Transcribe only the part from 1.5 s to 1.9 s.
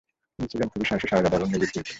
নির্ভীক বীর যোদ্ধা।